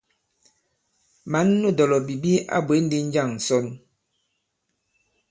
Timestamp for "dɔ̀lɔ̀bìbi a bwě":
1.77-2.75